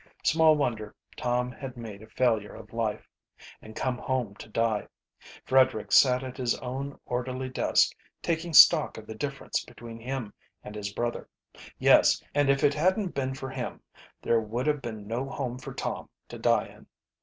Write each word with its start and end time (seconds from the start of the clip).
Small 0.23 0.55
wonder 0.55 0.95
Tom 1.15 1.51
had 1.51 1.77
made 1.77 2.01
a 2.01 2.07
failure 2.09 2.55
of 2.55 2.73
life 2.73 3.07
and 3.61 3.75
come 3.75 3.99
home 3.99 4.33
to 4.37 4.49
die. 4.49 4.87
Frederick 5.45 5.91
sat 5.91 6.23
at 6.23 6.37
his 6.37 6.57
own 6.57 6.99
orderly 7.05 7.49
desk 7.49 7.95
taking 8.23 8.51
stock 8.51 8.97
of 8.97 9.05
the 9.05 9.13
difference 9.13 9.63
between 9.63 9.99
him 9.99 10.33
and 10.63 10.73
his 10.73 10.91
brother. 10.91 11.29
Yes, 11.77 12.19
and 12.33 12.49
if 12.49 12.63
it 12.63 12.73
hadn't 12.73 13.13
been 13.13 13.35
for 13.35 13.51
him, 13.51 13.79
there 14.23 14.39
would 14.41 14.65
have 14.65 14.81
been 14.81 15.05
no 15.05 15.29
home 15.29 15.59
for 15.59 15.71
Tom 15.71 16.09
to 16.29 16.39
die 16.39 16.65
in. 16.65 16.87